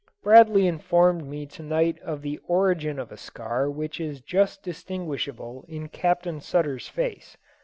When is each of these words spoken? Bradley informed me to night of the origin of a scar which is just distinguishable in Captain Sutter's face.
Bradley 0.23 0.65
informed 0.65 1.27
me 1.27 1.45
to 1.45 1.61
night 1.61 1.99
of 1.99 2.23
the 2.23 2.39
origin 2.47 2.97
of 2.97 3.11
a 3.11 3.17
scar 3.17 3.69
which 3.69 3.99
is 3.99 4.19
just 4.19 4.63
distinguishable 4.63 5.63
in 5.67 5.89
Captain 5.89 6.41
Sutter's 6.41 6.87
face. 6.89 7.37